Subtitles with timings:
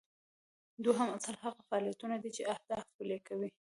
[0.85, 3.49] دوهم اصل هغه فعالیتونه دي چې اهداف پلي کوي.